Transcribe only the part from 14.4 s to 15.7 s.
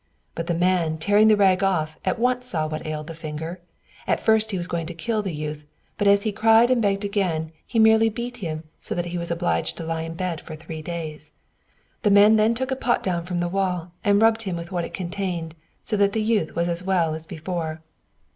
him with what it contained,